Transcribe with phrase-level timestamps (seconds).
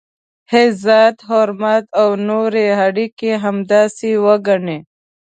[0.51, 4.79] عزت، حرمت او نورې اړیکي همداسې وګڼئ.